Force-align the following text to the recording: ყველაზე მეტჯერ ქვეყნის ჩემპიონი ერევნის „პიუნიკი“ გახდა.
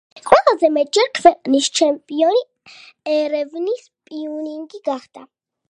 ყველაზე 0.27 0.69
მეტჯერ 0.77 1.11
ქვეყნის 1.19 1.67
ჩემპიონი 1.81 2.41
ერევნის 3.19 3.87
„პიუნიკი“ 4.11 4.85
გახდა. 4.93 5.31